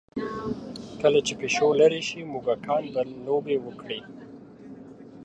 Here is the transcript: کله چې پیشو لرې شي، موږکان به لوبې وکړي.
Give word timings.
کله 1.01 1.19
چې 1.25 1.33
پیشو 1.39 1.67
لرې 1.79 2.01
شي، 2.09 2.19
موږکان 2.31 2.83
به 2.93 3.01
لوبې 3.25 3.57
وکړي. 3.61 3.99